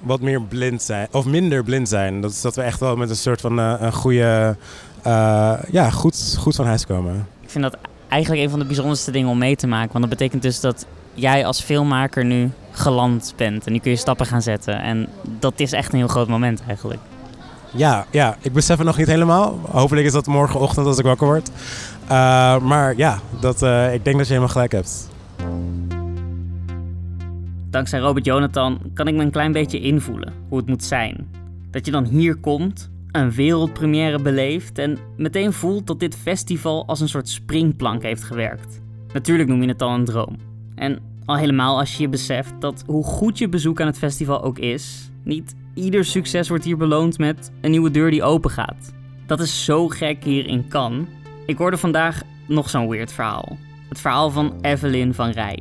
[0.00, 2.20] wat meer blind zijn of minder blind zijn.
[2.20, 4.56] Dat is dat we echt wel met een soort van uh, een goede,
[5.06, 7.26] uh, ja goed, goed van huis komen.
[7.42, 7.76] Ik vind dat
[8.08, 10.86] eigenlijk een van de bijzonderste dingen om mee te maken, want dat betekent dus dat
[11.14, 13.66] jij als filmmaker nu geland bent.
[13.66, 14.80] En nu kun je stappen gaan zetten.
[14.80, 17.00] En dat is echt een heel groot moment eigenlijk.
[17.70, 19.58] Ja, ja, ik besef het nog niet helemaal.
[19.70, 21.50] Hopelijk is dat morgenochtend als ik wakker word.
[22.04, 25.08] Uh, maar ja, dat, uh, ik denk dat je helemaal gelijk hebt.
[27.70, 31.28] Dankzij Robert Jonathan kan ik me een klein beetje invoelen hoe het moet zijn.
[31.70, 37.00] Dat je dan hier komt, een wereldpremière beleeft en meteen voelt dat dit festival als
[37.00, 38.80] een soort springplank heeft gewerkt.
[39.12, 40.36] Natuurlijk noem je het dan een droom.
[40.74, 44.42] En al helemaal als je je beseft dat hoe goed je bezoek aan het festival
[44.42, 48.92] ook is, niet ieder succes wordt hier beloond met een nieuwe deur die open gaat.
[49.26, 51.06] Dat is zo gek hier in Cannes.
[51.46, 53.56] Ik hoorde vandaag nog zo'n weird verhaal.
[53.88, 55.58] Het verhaal van Evelyn van Rij.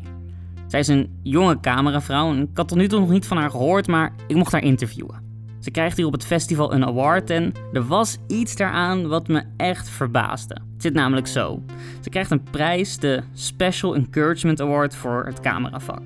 [0.67, 3.49] Zij is een jonge cameravrouw en ik had tot nu toe nog niet van haar
[3.49, 5.22] gehoord, maar ik mocht haar interviewen.
[5.63, 9.43] Ze krijgt hier op het festival een award en er was iets daaraan wat me
[9.57, 10.53] echt verbaasde.
[10.53, 11.63] Het zit namelijk zo.
[12.01, 16.01] Ze krijgt een prijs, de Special Encouragement Award voor het cameravak.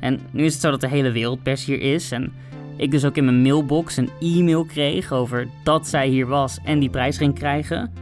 [0.00, 2.32] En nu is het zo dat de hele wereldpers hier is en
[2.76, 6.78] ik dus ook in mijn mailbox een e-mail kreeg over dat zij hier was en
[6.78, 7.92] die prijs ging krijgen.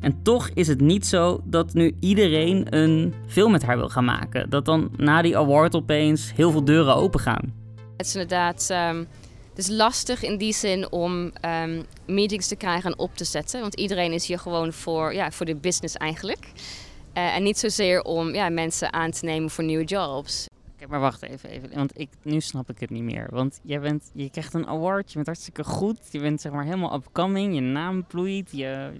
[0.00, 4.04] En toch is het niet zo dat nu iedereen een film met haar wil gaan
[4.04, 4.50] maken.
[4.50, 7.52] Dat dan na die award opeens heel veel deuren open gaan.
[7.96, 9.06] Het is inderdaad um,
[9.54, 13.60] het is lastig in die zin om um, meetings te krijgen en op te zetten.
[13.60, 16.46] Want iedereen is hier gewoon voor, ja, voor de business eigenlijk.
[17.16, 20.46] Uh, en niet zozeer om ja, mensen aan te nemen voor nieuwe jobs.
[20.76, 21.74] Kijk, maar wacht even, even.
[21.74, 23.26] Want ik, nu snap ik het niet meer.
[23.30, 25.98] Want jij bent, je krijgt een award, je bent hartstikke goed.
[26.10, 28.90] Je bent zeg maar helemaal upcoming, je naam bloeit, je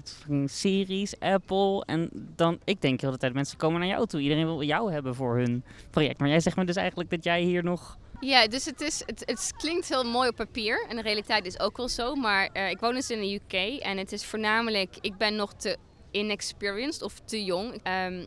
[0.44, 1.84] series, Apple.
[1.84, 4.20] En dan, ik denk heel de tijd, mensen komen naar jou toe.
[4.20, 6.18] Iedereen wil jou hebben voor hun project.
[6.18, 9.22] Maar jij zegt me dus eigenlijk dat jij hier nog ja, dus het, is, het,
[9.26, 10.86] het klinkt heel mooi op papier.
[10.88, 12.14] En de realiteit is ook wel zo.
[12.14, 13.80] Maar uh, ik woon dus in de UK.
[13.80, 15.76] En het is voornamelijk, ik ben nog te
[16.10, 17.80] inexperienced of te jong.
[18.06, 18.26] Um,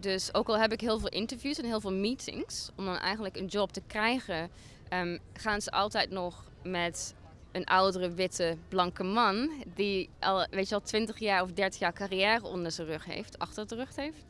[0.00, 3.36] dus ook al heb ik heel veel interviews en heel veel meetings, om dan eigenlijk
[3.36, 4.50] een job te krijgen,
[4.92, 7.14] um, gaan ze altijd nog met
[7.52, 9.50] een oudere, witte, blanke man.
[9.74, 13.38] Die al, weet je al 20 jaar of 30 jaar carrière onder zijn rug heeft,
[13.38, 14.24] achter de rug heeft.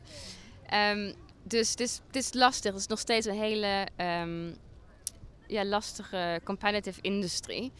[0.73, 2.71] Um, dus het is, het is lastig.
[2.71, 3.87] Het is nog steeds een hele
[5.49, 7.71] ja, lastige competitive industrie.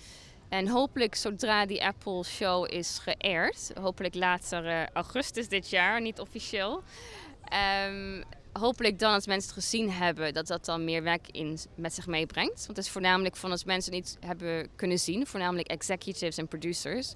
[0.49, 6.19] En hopelijk zodra die Apple Show is geëerd, hopelijk later uh, augustus dit jaar, niet
[6.19, 6.83] officieel.
[7.87, 11.93] Um, hopelijk dan als mensen het gezien hebben, dat dat dan meer werk in, met
[11.93, 12.65] zich meebrengt.
[12.65, 17.13] Want het is voornamelijk van als mensen niet hebben kunnen zien, voornamelijk executives en producers,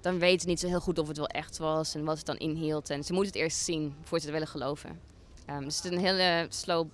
[0.00, 2.26] dan weten ze niet zo heel goed of het wel echt was en wat het
[2.26, 2.90] dan inhield.
[2.90, 5.00] En ze moeten het eerst zien voordat ze het willen geloven.
[5.50, 6.88] Um, dus het is een hele slow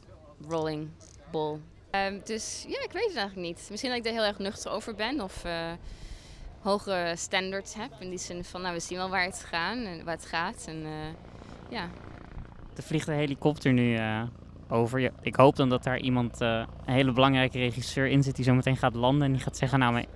[0.49, 0.89] rolling
[1.31, 1.59] ball.
[1.97, 3.67] Um, dus ja, ik weet het eigenlijk niet.
[3.71, 5.73] Misschien dat ik er heel erg nuchter over ben of uh,
[6.61, 7.91] hoge standards heb.
[7.99, 10.65] In die zin van, nou, we zien wel waar het, gaan en waar het gaat.
[10.69, 10.91] En uh,
[11.69, 11.89] ja.
[12.77, 14.23] Er vliegt een helikopter nu uh,
[14.69, 15.13] over.
[15.21, 18.77] Ik hoop dan dat daar iemand, een hele belangrijke regisseur in zit die zo meteen
[18.77, 19.27] gaat landen.
[19.27, 20.07] En die gaat zeggen, nou, mijn,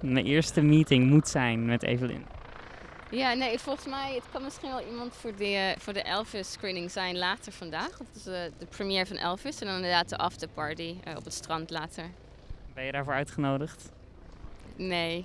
[0.00, 2.24] mijn eerste meeting moet zijn met Evelyn.
[3.10, 6.90] Ja, nee, volgens mij, het kan misschien wel iemand voor de, voor de Elvis screening
[6.90, 7.90] zijn later vandaag.
[7.90, 11.32] Dat is de, de première van Elvis en dan inderdaad de afterparty uh, op het
[11.32, 12.04] strand later.
[12.74, 13.92] Ben je daarvoor uitgenodigd?
[14.76, 15.24] Nee.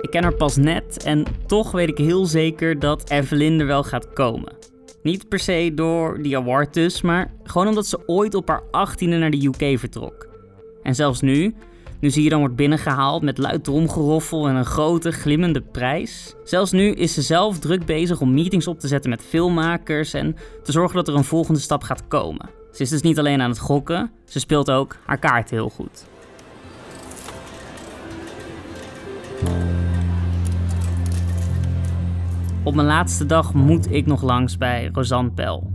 [0.00, 3.84] Ik ken haar pas net en toch weet ik heel zeker dat Evelyn er wel
[3.84, 4.56] gaat komen.
[5.02, 9.08] Niet per se door die award dus, maar gewoon omdat ze ooit op haar 18e
[9.08, 10.28] naar de UK vertrok.
[10.82, 11.54] En zelfs nu,
[12.02, 16.34] nu zie je dan wordt binnengehaald met luid tromgeroffel en een grote glimmende prijs.
[16.44, 20.36] Zelfs nu is ze zelf druk bezig om meetings op te zetten met filmmakers en
[20.62, 22.50] te zorgen dat er een volgende stap gaat komen.
[22.72, 26.06] Ze is dus niet alleen aan het gokken, ze speelt ook haar kaart heel goed.
[32.64, 35.70] Op mijn laatste dag moet ik nog langs bij Rosanne Pel.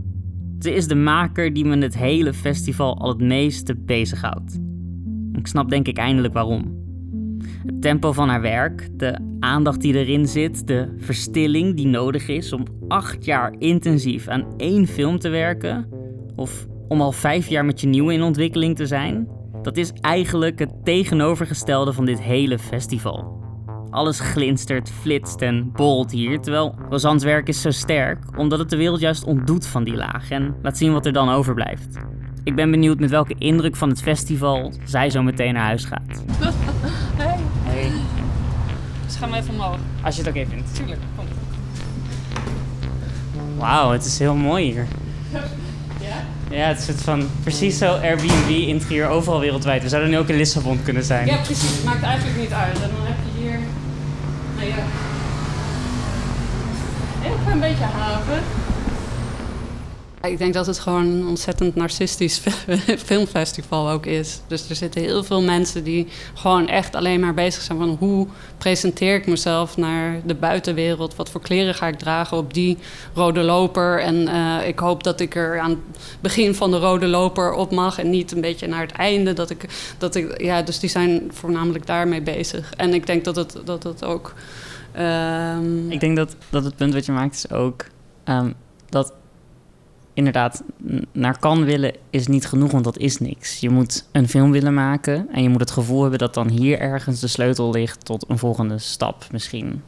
[0.58, 4.67] Ze is de maker die me het hele festival al het meeste bezighoudt.
[5.38, 6.86] Ik snap denk ik eindelijk waarom.
[7.66, 12.52] Het tempo van haar werk, de aandacht die erin zit, de verstilling die nodig is
[12.52, 15.88] om acht jaar intensief aan één film te werken,
[16.36, 19.28] of om al vijf jaar met je nieuwe in ontwikkeling te zijn,
[19.62, 23.36] dat is eigenlijk het tegenovergestelde van dit hele festival.
[23.90, 28.76] Alles glinstert, flitst en bolt hier, terwijl Rosanne's werk is zo sterk omdat het de
[28.76, 31.98] wereld juist ontdoet van die laag en laat zien wat er dan overblijft.
[32.48, 36.22] Ik ben benieuwd met welke indruk van het festival zij zo meteen naar huis gaat.
[37.16, 37.36] Hey.
[37.62, 37.90] Hey.
[39.06, 39.76] Dus gaan we even omhoog.
[40.02, 40.74] Als je het ook even vindt.
[40.74, 41.24] Tuurlijk, kom.
[43.56, 44.86] Wauw, het is heel mooi hier.
[46.00, 46.56] Ja?
[46.56, 49.82] Ja, het is van precies zo Airbnb-interieur overal wereldwijd.
[49.82, 51.26] We zouden nu ook in Lissabon kunnen zijn.
[51.26, 51.70] Ja, precies.
[51.70, 52.74] Het maakt eigenlijk niet uit.
[52.74, 53.58] En dan heb je hier...
[54.56, 54.84] Nou ja.
[57.20, 58.42] Heel een beetje haven.
[60.22, 62.42] Ik denk dat het gewoon een ontzettend narcistisch
[63.06, 64.40] filmfestival ook is.
[64.46, 68.26] Dus er zitten heel veel mensen die gewoon echt alleen maar bezig zijn van hoe
[68.58, 71.16] presenteer ik mezelf naar de buitenwereld?
[71.16, 72.78] Wat voor kleren ga ik dragen op die
[73.14, 74.00] rode loper?
[74.00, 75.78] En uh, ik hoop dat ik er aan het
[76.20, 79.32] begin van de rode loper op mag en niet een beetje naar het einde.
[79.32, 79.64] Dat ik,
[79.98, 82.72] dat ik, ja, dus die zijn voornamelijk daarmee bezig.
[82.76, 84.34] En ik denk dat het, dat het ook.
[84.98, 85.90] Um...
[85.90, 87.84] Ik denk dat, dat het punt wat je maakt is ook
[88.24, 88.54] um,
[88.88, 89.12] dat
[90.18, 90.62] inderdaad,
[91.12, 93.60] naar kan willen is niet genoeg, want dat is niks.
[93.60, 96.78] Je moet een film willen maken en je moet het gevoel hebben dat dan hier
[96.78, 99.82] ergens de sleutel ligt tot een volgende stap misschien.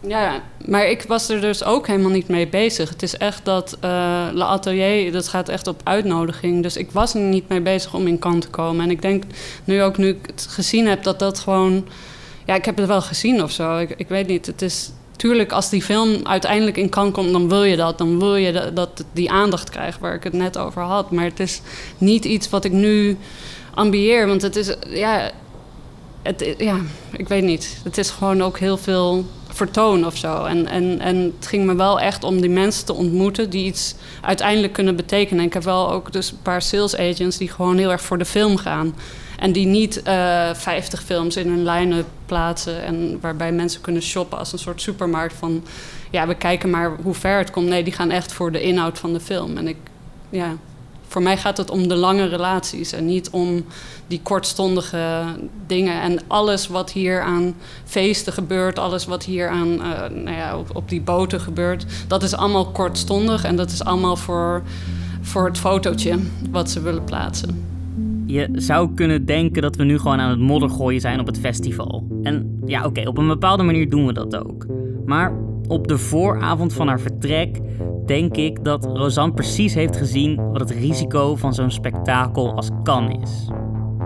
[0.00, 2.88] Ja, maar ik was er dus ook helemaal niet mee bezig.
[2.88, 6.62] Het is echt dat uh, Le Atelier, dat gaat echt op uitnodiging.
[6.62, 8.84] Dus ik was er niet mee bezig om in kant te komen.
[8.84, 9.24] En ik denk
[9.64, 11.86] nu ook, nu ik het gezien heb, dat dat gewoon...
[12.46, 13.78] Ja, ik heb het wel gezien of zo.
[13.78, 14.46] Ik, ik weet niet.
[14.46, 17.98] Het is, tuurlijk, als die film uiteindelijk in kan komt, dan wil je dat.
[17.98, 21.10] Dan wil je dat, die aandacht krijgt waar ik het net over had.
[21.10, 21.60] Maar het is
[21.98, 23.16] niet iets wat ik nu
[23.74, 24.26] ambieer.
[24.26, 25.30] Want het is, ja,
[26.22, 26.76] het, ja,
[27.10, 27.80] ik weet niet.
[27.84, 29.24] Het is gewoon ook heel veel
[29.58, 30.44] vertoon of zo.
[30.44, 33.94] En, en, en het ging me wel echt om die mensen te ontmoeten die iets
[34.20, 35.40] uiteindelijk kunnen betekenen.
[35.40, 38.18] En ik heb wel ook dus een paar sales agents die gewoon heel erg voor
[38.18, 38.94] de film gaan.
[39.38, 42.82] En die niet uh, eh, 50 films in hun line-up plaatsen.
[42.82, 45.64] En waarbij mensen kunnen shoppen als een soort supermarkt van...
[46.10, 47.68] ja, we kijken maar hoe ver het komt.
[47.68, 49.56] Nee, die gaan echt voor de inhoud van de film.
[49.56, 49.76] En ik,
[50.30, 50.56] ja,
[51.08, 53.64] voor mij gaat het om de lange relaties en niet om
[54.06, 55.24] die kortstondige
[55.66, 56.00] dingen.
[56.00, 60.76] En alles wat hier aan feesten gebeurt, alles wat hier aan, uh, nou ja, op,
[60.76, 64.62] op, die boten gebeurt, dat is allemaal kortstondig en dat is allemaal voor,
[65.20, 66.18] voor het fotootje
[66.50, 67.66] wat ze willen plaatsen.
[68.26, 71.38] Je zou kunnen denken dat we nu gewoon aan het modder gooien zijn op het
[71.38, 72.06] festival.
[72.22, 74.66] En ja, oké, op een bepaalde manier doen we dat ook.
[75.06, 75.32] Maar
[75.68, 77.60] op de vooravond van haar vertrek
[78.06, 83.10] denk ik dat Rosanne precies heeft gezien wat het risico van zo'n spektakel als kan
[83.22, 83.48] is.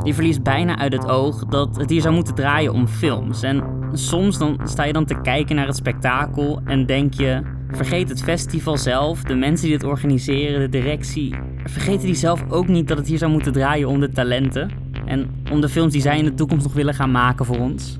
[0.02, 3.42] Je verliest bijna uit het oog dat het hier zou moeten draaien om films.
[3.42, 8.08] En soms dan sta je dan te kijken naar het spektakel en denk je: vergeet
[8.08, 11.34] het festival zelf, de mensen die het organiseren, de directie.
[11.64, 14.70] Vergeten die zelf ook niet dat het hier zou moeten draaien om de talenten
[15.04, 17.98] en om de films die zij in de toekomst nog willen gaan maken voor ons?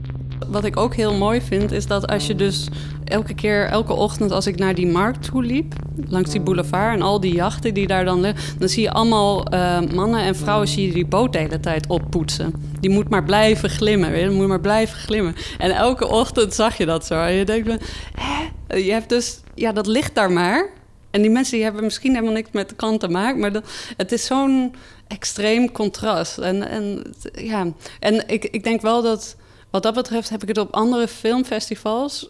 [0.49, 2.69] Wat ik ook heel mooi vind, is dat als je dus
[3.05, 5.75] elke keer, elke ochtend als ik naar die markt toe liep,
[6.09, 9.55] langs die boulevard en al die jachten die daar dan liggen, dan zie je allemaal
[9.55, 12.53] uh, mannen en vrouwen zie je die boot de hele tijd oppoetsen.
[12.81, 15.35] Die moet maar blijven glimmen, weet je, moet maar blijven glimmen.
[15.59, 17.23] En elke ochtend zag je dat zo.
[17.23, 18.77] En je denkt, hè?
[18.77, 20.69] je hebt dus, ja, dat ligt daar maar.
[21.11, 23.71] En die mensen die hebben misschien helemaal niks met de kant te maken, maar dat,
[23.97, 24.75] het is zo'n
[25.09, 26.39] extreem contrast.
[26.39, 27.03] En, en,
[27.33, 27.67] ja.
[28.01, 29.37] en ik, ik denk wel dat
[29.73, 32.29] wat dat betreft heb ik het op andere filmfestivals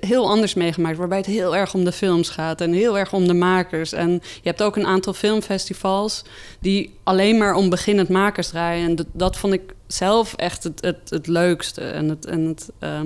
[0.00, 0.96] heel anders meegemaakt.
[0.96, 3.92] Waarbij het heel erg om de films gaat en heel erg om de makers.
[3.92, 6.24] En je hebt ook een aantal filmfestivals
[6.60, 8.88] die alleen maar om beginnend makers draaien.
[8.88, 11.80] En dat, vond ik zelf echt het, het, het leukste.
[11.80, 13.00] En het, en het, uh,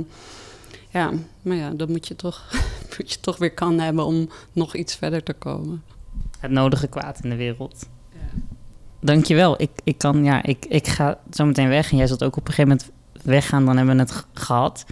[0.88, 2.50] ja, maar ja, dat moet je, toch,
[2.98, 5.82] moet je toch weer kan hebben om nog iets verder te komen.
[6.38, 7.86] Het nodige kwaad in de wereld.
[8.12, 8.40] Ja.
[9.00, 9.60] Dankjewel.
[9.60, 11.90] Ik, ik, kan, ja, ik, ik ga zo meteen weg.
[11.90, 12.90] En jij zult ook op een gegeven moment
[13.22, 14.84] weggaan, dan hebben we het gehad.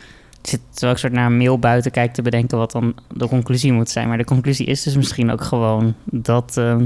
[0.43, 3.29] Ik zit zo een soort naar een mail buiten kijken te bedenken wat dan de
[3.29, 4.09] conclusie moet zijn.
[4.09, 6.77] Maar de conclusie is dus misschien ook gewoon dat, uh,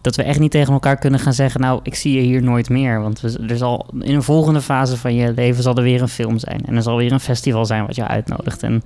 [0.00, 1.60] dat we echt niet tegen elkaar kunnen gaan zeggen...
[1.60, 3.00] nou, ik zie je hier nooit meer.
[3.00, 6.38] Want er zal in een volgende fase van je leven zal er weer een film
[6.38, 6.60] zijn.
[6.66, 8.62] En er zal weer een festival zijn wat je uitnodigt.
[8.62, 8.82] En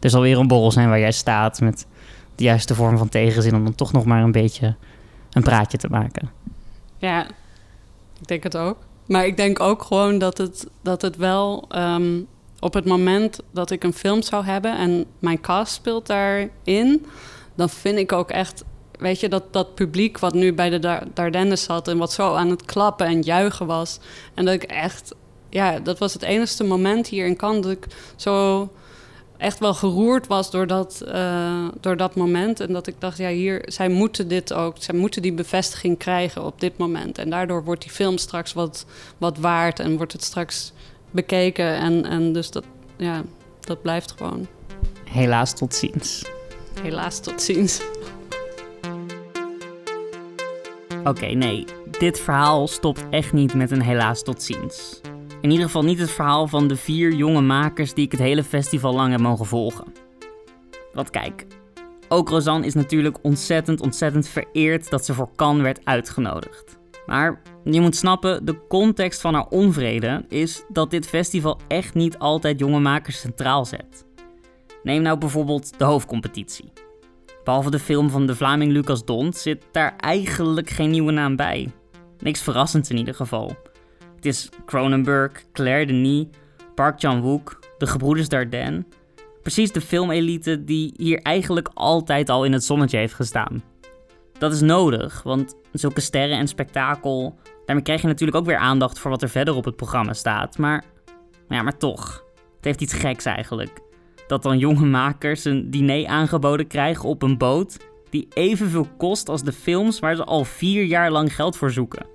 [0.00, 1.86] er zal weer een borrel zijn waar jij staat met
[2.34, 3.54] de juiste vorm van tegenzin...
[3.54, 4.74] om dan toch nog maar een beetje
[5.32, 6.30] een praatje te maken.
[6.98, 7.26] Ja,
[8.20, 8.76] ik denk het ook.
[9.06, 12.20] Maar ik denk ook gewoon dat het, dat het wel ehm,
[12.60, 17.06] op het moment dat ik een film zou hebben en mijn cast speelt daarin,
[17.54, 18.64] dan vind ik ook echt,
[18.98, 22.50] weet je, dat, dat publiek wat nu bij de Dardennes zat en wat zo aan
[22.50, 23.98] het klappen en juichen was.
[24.34, 25.14] En dat ik echt,
[25.48, 27.86] ja, dat was het enige moment hier in Cannes dat ik
[28.16, 28.68] zo
[29.42, 32.60] echt wel geroerd was door dat, uh, door dat moment.
[32.60, 36.44] En dat ik dacht, ja, hier, zij moeten dit ook, zij moeten die bevestiging krijgen
[36.44, 37.18] op dit moment.
[37.18, 38.86] En daardoor wordt die film straks wat,
[39.18, 40.72] wat waard en wordt het straks
[41.10, 41.76] bekeken.
[41.76, 42.64] En, en dus dat,
[42.96, 43.22] ja,
[43.60, 44.46] dat blijft gewoon.
[45.04, 46.24] Helaas tot ziens.
[46.82, 47.80] Helaas tot ziens.
[51.04, 51.64] Oké, nee,
[51.98, 55.00] dit verhaal stopt echt niet met een helaas tot ziens.
[55.42, 58.44] In ieder geval niet het verhaal van de vier jonge makers die ik het hele
[58.44, 59.92] festival lang heb mogen volgen.
[60.92, 61.46] Want kijk,
[62.08, 66.78] ook Rosanne is natuurlijk ontzettend, ontzettend vereerd dat ze voor Cannes werd uitgenodigd.
[67.06, 72.18] Maar je moet snappen, de context van haar onvrede is dat dit festival echt niet
[72.18, 74.06] altijd jonge makers centraal zet.
[74.82, 76.72] Neem nou bijvoorbeeld de hoofdcompetitie.
[77.44, 81.72] Behalve de film van de Vlaming Lucas Dont zit daar eigenlijk geen nieuwe naam bij.
[82.18, 83.56] Niks verrassends in ieder geval.
[84.22, 86.26] Het is Cronenberg, Claire Denis,
[86.74, 88.84] Park Chan-wook, de gebroeders Dardenne.
[89.42, 93.62] Precies de filmelite die hier eigenlijk altijd al in het zonnetje heeft gestaan.
[94.38, 98.98] Dat is nodig, want zulke sterren en spektakel, daarmee krijg je natuurlijk ook weer aandacht
[98.98, 100.58] voor wat er verder op het programma staat.
[100.58, 100.84] Maar,
[101.48, 102.24] ja, maar toch,
[102.56, 103.80] het heeft iets geks eigenlijk.
[104.26, 107.76] Dat dan jonge makers een diner aangeboden krijgen op een boot
[108.10, 112.06] die evenveel kost als de films waar ze al vier jaar lang geld voor zoeken.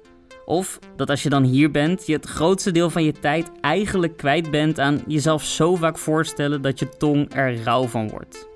[0.50, 4.18] Of dat als je dan hier bent, je het grootste deel van je tijd eigenlijk
[4.18, 8.48] kwijt bent aan jezelf zo vaak voorstellen dat je tong er rauw van wordt.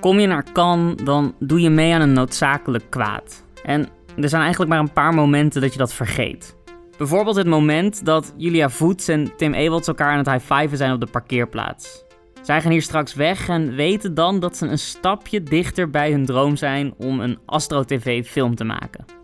[0.00, 3.44] Kom je naar Cannes, dan doe je mee aan een noodzakelijk kwaad.
[3.64, 6.56] En er zijn eigenlijk maar een paar momenten dat je dat vergeet.
[6.98, 11.00] Bijvoorbeeld het moment dat Julia Voets en Tim Ewalds elkaar aan het high-fiven zijn op
[11.00, 12.04] de parkeerplaats.
[12.42, 16.24] Zij gaan hier straks weg en weten dan dat ze een stapje dichter bij hun
[16.24, 19.23] droom zijn om een Astro TV film te maken.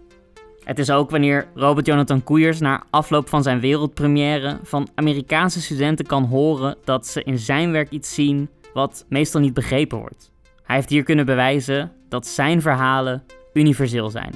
[0.65, 6.07] Het is ook wanneer Robert Jonathan Koeiers na afloop van zijn wereldpremière van Amerikaanse studenten
[6.07, 10.31] kan horen dat ze in zijn werk iets zien wat meestal niet begrepen wordt.
[10.63, 14.35] Hij heeft hier kunnen bewijzen dat zijn verhalen universeel zijn.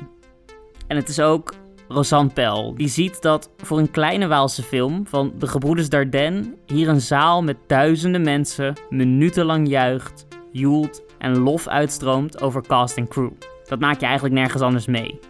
[0.86, 1.54] En het is ook
[1.88, 6.88] Rosanne Pel, die ziet dat voor een kleine Waalse film van de gebroeders Dardenne hier
[6.88, 13.30] een zaal met duizenden mensen minutenlang juicht, joelt en lof uitstroomt over cast en crew.
[13.64, 15.20] Dat maak je eigenlijk nergens anders mee.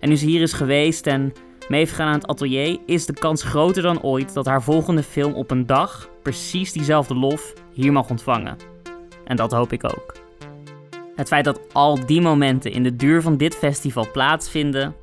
[0.00, 1.32] En nu ze hier is geweest en
[1.68, 5.34] mee heeft aan het atelier, is de kans groter dan ooit dat haar volgende film
[5.34, 8.56] op een dag precies diezelfde lof hier mag ontvangen.
[9.24, 10.14] En dat hoop ik ook.
[11.16, 14.94] Het feit dat al die momenten in de duur van dit festival plaatsvinden,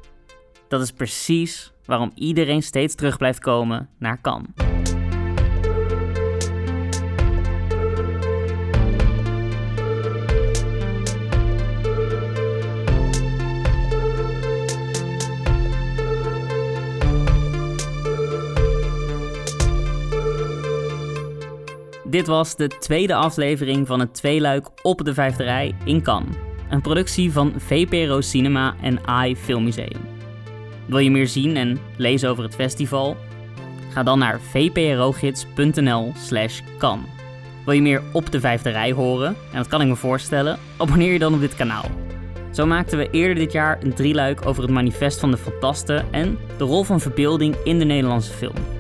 [0.68, 4.77] dat is precies waarom iedereen steeds terug blijft komen naar Cannes.
[22.10, 26.36] Dit was de tweede aflevering van het tweeluik op de vijfde rij in Cannes.
[26.70, 30.02] Een productie van VPRO Cinema en AI Filmmuseum.
[30.86, 33.18] Wil je meer zien en lezen over het festival?
[33.90, 37.06] Ga dan naar vprogids.nl slash kan.
[37.66, 39.36] Wil je meer op de vijfde rij horen?
[39.52, 40.60] En dat kan ik me voorstellen.
[40.78, 41.86] Abonneer je dan op dit kanaal.
[42.52, 46.38] Zo maakten we eerder dit jaar een drieluik over het manifest van de fantasten en
[46.58, 48.77] de rol van verbeelding in de Nederlandse film.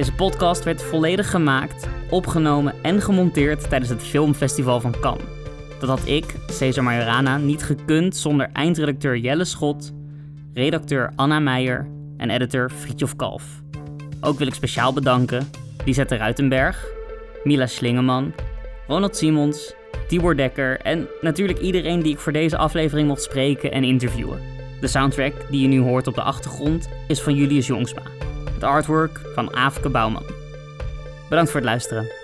[0.00, 5.24] Deze podcast werd volledig gemaakt, opgenomen en gemonteerd tijdens het Filmfestival van Cannes.
[5.80, 9.92] Dat had ik, Cesar Majorana, niet gekund zonder eindredacteur Jelle Schot,
[10.54, 13.44] redacteur Anna Meijer en editor Fritjof Kalf.
[14.20, 15.50] Ook wil ik speciaal bedanken
[15.84, 16.86] Lisette Ruitenberg,
[17.44, 18.32] Mila Slingeman,
[18.86, 19.74] Ronald Simons,
[20.08, 24.40] Tibor Dekker en natuurlijk iedereen die ik voor deze aflevering mocht spreken en interviewen.
[24.80, 28.02] De soundtrack die je nu hoort op de achtergrond is van Julius Jongsma.
[28.60, 30.22] Het artwork van Aafke Bouwman.
[31.28, 32.19] Bedankt voor het luisteren.